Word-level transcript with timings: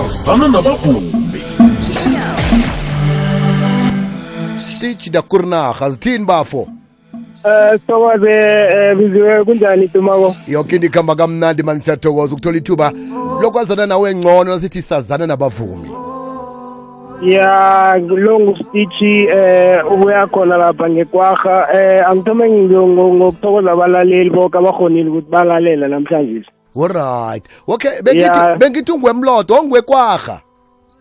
sanzana 0.00 0.48
na 0.48 0.62
mavumbi 0.62 1.38
stichi 4.58 5.10
zithini 5.90 6.24
bafo 6.24 6.68
eh, 7.44 7.80
sithokoze 7.80 8.30
eh, 8.30 8.96
biziwe 8.96 9.44
kunjani 9.44 9.88
tumako 9.88 10.34
yoke 10.48 10.76
into 10.76 10.86
ikuhamba 10.86 11.14
kamnandi 11.14 11.62
mani 11.62 11.80
siyathokoza 11.80 12.32
ukuthola 12.34 12.56
ithuba 12.56 12.92
lokwazana 13.40 13.86
nawe 13.86 14.14
ngcono 14.14 14.44
nasithi 14.50 14.82
sazana 14.82 15.26
nabavumi 15.26 15.88
ya 17.32 17.96
lo 17.98 18.40
ngustitshi 18.40 19.26
eh, 19.36 19.80
um 19.86 19.92
ubuya 19.94 20.26
khona 20.26 20.56
lapha 20.56 20.88
ngekwarha 20.90 21.68
um 22.04 22.10
angithome 22.10 22.50
ngokuthokoza 22.50 23.72
abalaleli 23.72 24.30
boke 24.30 24.58
abakhonile 24.58 25.10
ukuthi 25.10 25.30
balalela 25.30 25.88
namhlanje 25.88 26.44
alright 26.76 27.42
okay 27.68 28.02
bengithi 28.02 28.38
yeah. 28.38 28.56
bengithi 28.58 28.92
ungwemlodo 28.92 29.54
ongwekwarha 29.54 30.40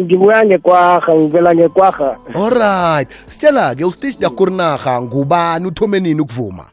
ngibuya 0.00 0.44
ngekwarha 0.46 1.14
ngivela 1.14 1.54
ngekwarha 1.54 2.16
alright 2.34 3.08
sitshela-ke 3.26 3.84
ustitch 3.84 4.18
dakurinarha 4.18 5.00
ngubani 5.02 5.66
uthome 5.66 6.00
nini 6.00 6.20
ukuvuma 6.20 6.64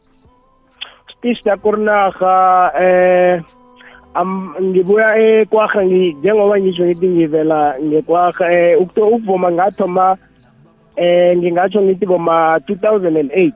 stitch 1.14 1.44
dakurinarha 1.44 2.36
eh 2.80 3.42
am 4.14 4.54
ngibuya 4.62 5.18
ekwarha 5.42 5.82
njengoba 5.82 6.60
ngisho 6.60 6.84
ngithi 6.86 7.08
ngivela 7.08 7.74
ngekwarha 7.84 8.52
eh 8.54 8.78
ukuvuma 8.82 9.50
ngathoma 9.52 10.16
eh 10.96 11.36
ngingatsho 11.36 11.82
ngithi 11.82 12.06
boma 12.06 12.36
2008 12.68 13.52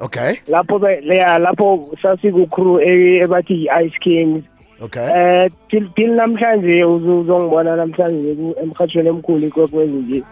okay 0.00 0.36
lapho 0.52 0.76
leya 0.78 1.38
lapho 1.38 1.68
sasikucrew 2.02 2.80
ebathi 3.24 3.54
yi-ice 3.64 3.96
kings 4.04 4.44
okay 4.80 5.10
eh 5.42 5.48
till 5.70 5.88
till 5.96 6.10
namhlanje 6.12 6.84
uzongibona 6.84 7.76
namhlanje 7.76 8.30
emhathweni 8.62 9.08
emkhulu 9.08 9.46
ikwekwezi 9.46 9.94
nje 9.96 10.22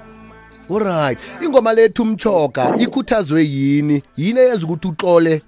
alright 0.70 1.18
ingoma 1.45 1.73
lethu 1.73 2.02
umchoga 2.02 2.74
ikhuthazwe 2.79 3.43
yini 3.45 4.02
yini 4.16 4.40
eyenza 4.40 4.65
ukuthi 4.66 4.88
uxole 4.88 5.43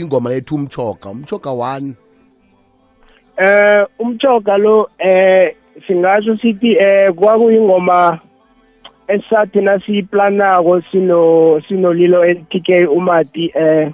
ingoma 0.00 0.30
lethu 0.30 0.54
umchoga 0.54 1.10
umchoga 1.10 1.50
1 1.50 1.92
eh 3.36 3.86
umchoga 3.98 4.56
lo 4.56 4.90
eh 4.98 5.54
singasho 5.86 6.36
sithi 6.36 6.70
eh 6.72 7.12
kwakuyingoma 7.14 8.20
esathi 9.08 9.60
nasiyiplanako 9.60 10.80
sino 10.92 11.60
sinolilo 11.68 12.24
STK 12.34 12.68
umati 12.96 13.52
eh 13.54 13.92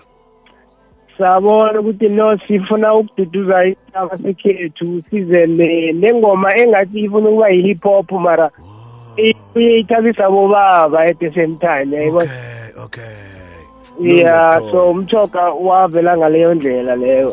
sabona 1.18 1.80
ukuthi 1.80 2.08
no 2.08 2.38
sifuna 2.48 2.94
ukududuza 2.94 3.64
isitaba 3.66 4.16
sekhethu 4.18 5.02
sizele 5.10 5.92
nengoma 5.92 6.56
engathi 6.58 7.00
ifuna 7.04 7.28
ukuba 7.28 7.48
yi-hip 7.48 7.82
hop 7.82 8.12
mara 8.12 8.50
ibuye 9.16 9.78
ithabisa 9.78 10.30
bobaba 10.30 10.98
at 11.04 11.18
the 11.18 11.30
same 11.30 11.56
time 11.56 11.96
yayibona 11.96 12.30
okay 12.84 13.12
ya 14.00 14.60
so 14.70 14.90
umthoga 14.90 15.40
wavela 15.40 16.16
ngaleyo 16.16 16.54
ndlela 16.54 16.96
leyo 16.96 17.30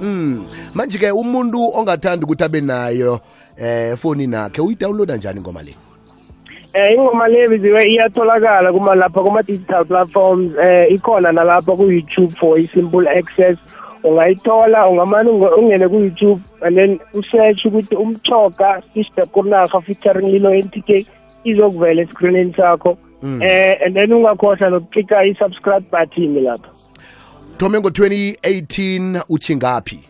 um 0.00 0.46
manje-ke 0.74 1.10
umuntu 1.10 1.64
ongathanda 1.76 2.24
ukuthi 2.24 2.44
abe 2.44 2.60
nayo 2.60 3.20
eh 3.56 3.96
foni 3.96 4.26
nakhe 4.26 4.60
uyidownloada 4.62 5.16
njani 5.16 5.40
ngoma 5.40 5.62
le 5.62 5.74
Eh 6.76 6.92
ingoma 6.92 7.26
le 7.28 7.48
biziwe 7.48 7.86
iyatholakala 7.88 8.70
kuma 8.72 8.94
lapha 8.94 9.22
kuma 9.22 9.40
digital 9.42 9.84
platforms 9.86 10.52
eh 10.60 10.92
ikhona 10.92 11.32
nalapha 11.32 11.72
ku 11.74 11.88
YouTube 11.88 12.36
for 12.36 12.58
simple 12.74 13.08
access 13.08 13.56
ungayithola 14.04 14.84
ungamani 14.88 15.30
ungene 15.30 15.88
ku 15.88 15.96
YouTube 16.04 16.40
and 16.60 16.76
then 16.76 16.98
usearch 17.14 17.64
ukuthi 17.64 17.96
umthoka 17.96 18.82
sister 18.92 19.24
Kurnaga 19.26 19.80
featuring 19.80 20.28
Lilo 20.28 20.50
NTK 20.52 21.06
izokuvela 21.44 22.02
escreenini 22.02 22.52
sakho 22.52 22.98
mm. 23.22 23.42
eh 23.42 23.78
and 23.86 23.96
then 23.96 24.12
ungakhohlwa 24.12 24.70
nokucika 24.70 25.24
i-subscribe 25.24 25.84
button 25.90 26.44
lapha 26.44 26.68
Thome 27.56 27.78
ngo 27.80 27.88
2018 27.88 29.22
uthi 29.28 29.56
ngapi 29.56 30.00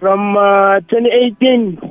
From 0.00 0.34
uh, 0.34 0.80
2018 0.80 1.89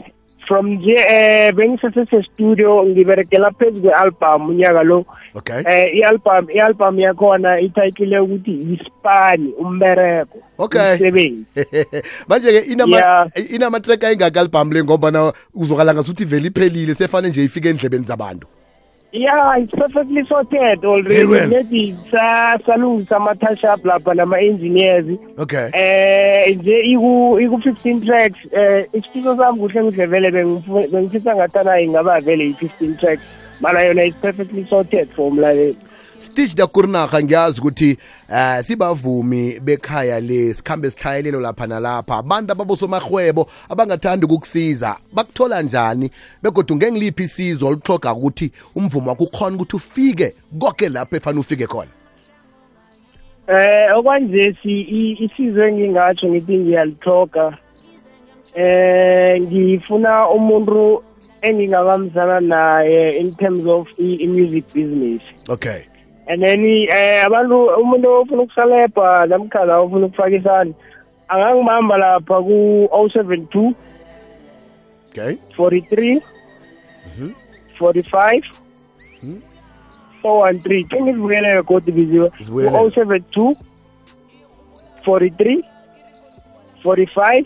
from 0.49 0.65
nje 0.75 0.95
eh 1.15 1.49
bengisesestudio 1.57 2.71
ngiberekela 2.91 3.49
phezu 3.57 3.79
kwe-album 3.83 4.41
unyaka 4.51 4.81
lo 4.89 4.97
okay 5.39 5.61
eh 5.73 5.85
i-album 5.99 6.43
i-album 6.57 6.93
yakhona 7.05 7.51
ithayitile 7.65 8.17
ukuthi 8.25 8.53
ispani 8.73 9.49
umbereko 9.63 10.37
okay 10.65 10.89
umsebenzi 10.93 11.45
manje-ke 12.29 12.59
inamatrack 13.55 14.01
eh, 14.03 14.09
ayingaka-album 14.09 14.67
le 14.75 14.79
ngoba 14.87 15.07
na 15.15 15.21
uzokala 15.61 15.91
ngasuthi 15.93 16.25
vele 16.31 16.47
iphelile 16.51 16.93
sefane 17.01 17.27
nje 17.29 17.41
ifike 17.49 17.67
endlebeni 17.73 18.03
zabantu 18.09 18.47
Yeah, 19.11 19.57
it's 19.57 19.71
perfectly 19.71 20.23
sorted 20.27 20.85
already. 20.85 21.25
Maybe 21.25 21.97
salungisa 22.13 23.15
ama-touch 23.15 23.63
up 23.63 23.81
lapha 23.83 24.13
nama-engineers. 24.15 25.17
Okay. 25.37 25.71
Eh 25.73 26.55
nje 26.55 26.79
iku 26.93 27.39
iku 27.41 27.55
15 27.57 28.05
tracks. 28.05 28.39
Eh 28.51 28.85
isifiso 28.93 29.35
sami 29.35 29.59
kuhle 29.59 29.83
kuhle 29.83 30.05
vele 30.05 30.31
bengifisa 30.91 31.35
ngathana 31.35 31.81
ingaba 31.81 32.19
vele 32.21 32.43
i-15 32.49 32.99
tracks. 32.99 33.25
Mara 33.61 33.81
yona 33.85 34.03
it's 34.07 34.21
perfectly 34.21 34.63
sorted 34.65 35.09
for 35.15 35.31
umlaleli. 35.31 35.75
Stitch 36.21 36.55
Dakurna 36.55 37.07
ngiyazi 37.23 37.59
ukuthi 37.61 37.97
eh 38.29 38.63
sibavumi 38.63 39.59
bekhaya 39.59 40.19
lesikhambe 40.19 40.89
sikhayelelo 40.91 41.39
lapha 41.39 41.67
nalapha 41.67 42.17
abantu 42.17 42.51
ababosomahwebo 42.51 43.47
abangathandi 43.69 44.25
ukukusiza 44.25 44.95
bakuthola 45.13 45.61
njani 45.61 46.11
begodwa 46.43 46.77
ngengiliphi 46.77 47.23
isizo 47.23 47.67
oluxhoga 47.67 48.13
ukuthi 48.13 48.51
umvumo 48.75 49.09
wakho 49.09 49.23
ukhona 49.23 49.55
ukuthi 49.55 49.75
ufike 49.75 50.27
konke 50.59 50.89
lapho 50.89 51.15
efanele 51.15 51.39
ufike 51.39 51.67
khona 51.67 51.91
Eh 53.47 53.89
okwanje 53.97 54.55
si 54.63 54.73
isizwe 55.23 55.63
engingatsho 55.69 56.25
ngithi 56.29 56.55
ngiyalithoka 56.57 57.57
eh 58.55 59.41
ngifuna 59.41 60.29
umuntu 60.29 61.03
engingakamzana 61.41 62.39
naye 62.39 63.17
in 63.21 63.31
terms 63.39 63.65
of 63.65 63.87
i-music 63.97 64.65
business 64.75 65.21
okay 65.49 65.79
and 66.29 66.41
then 66.45 66.59
eh 66.91 67.23
abantu 67.25 67.69
umuntu 67.81 68.07
ofuna 68.21 68.41
ukusalebha 68.43 69.25
namkha 69.25 69.65
la 69.65 69.77
ofuna 69.83 70.05
ukufaka 70.05 70.35
isandla 70.37 70.73
angangibamba 71.33 71.97
lapha 72.01 72.37
ku-072 72.47 73.73
okay 75.09 75.31
43 75.57 76.21
mm 77.05 77.11
-hmm. 77.13 77.33
45 77.81 78.41
mm 79.23 79.29
-hmm. 79.29 79.41
413 80.23 80.85
ke 80.93 80.97
ngizibukele 81.01 81.49
kodi 81.69 81.91
biziwe 81.97 82.27
ku-072 82.29 83.55
43 85.05 85.63
45 86.85 87.45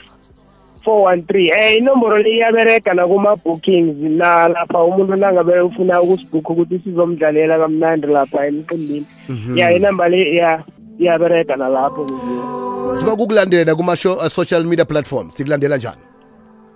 413 0.83 1.51
eh 1.55 1.77
inomboro 1.79 2.19
le 2.19 2.27
iyabereka 2.29 2.91
nakuma-bookings 2.91 3.95
la 4.19 4.51
lapha 4.51 4.79
umuntu 4.83 5.15
nangabe 5.15 5.55
ufuna 5.63 6.03
ukusibhukha 6.03 6.51
ukuthi 6.53 6.77
sizomdlalela 6.83 7.55
kamnandi 7.57 8.07
lapha 8.11 8.47
emcimbini 8.51 9.07
mhm. 9.31 9.57
ya 9.57 9.71
inamba 9.71 10.09
le 10.11 10.21
ya 10.35 10.59
iyabereka 10.99 11.55
nalapho 11.55 12.03
siba 12.99 13.15
kukulandela 13.15 13.71
kuma-social 13.79 14.61
uh, 14.61 14.67
media 14.67 14.83
platform 14.85 15.31
sikulandela 15.31 15.77
njani 15.79 16.03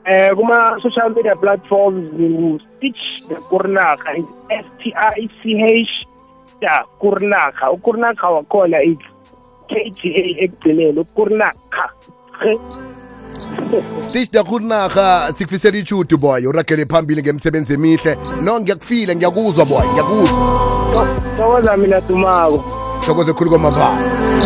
eh 0.07 0.31
kuma-social 0.40 1.12
media 1.12 1.35
platforms 1.35 2.07
ngu-stitch 2.16 3.28
kurnaga 3.51 4.16
s 4.50 4.67
t 4.79 4.94
i 4.96 5.28
c 5.41 5.41
h 5.84 5.90
da 6.63 6.84
kurnaga 7.03 7.72
ukurnaga 7.75 8.28
wakhona 8.40 8.79
is 8.88 9.03
k 9.67 9.91
g 10.00 10.00
a 10.16 10.41
ekugcineni 10.47 10.97
ukurnaga 11.03 11.85
stitch 14.09 14.29
dakhurinaha 14.31 15.34
sikufisela 15.38 15.78
ichudu 15.78 16.18
boy 16.18 16.45
uragele 16.45 16.85
phambili 16.85 17.22
ngemisebenzi 17.22 17.73
emihle 17.73 18.17
no 18.41 18.59
ngiyakufile 18.59 19.16
ngiyakuzwa 19.16 19.66
boy 19.66 19.87
ngiyakuzwa 19.93 21.08
thokoza 21.37 21.78
mina 21.78 22.02
dumako 22.02 22.64
thokoze 23.05 23.34
khulu 23.34 23.49
kwamabala 23.49 24.37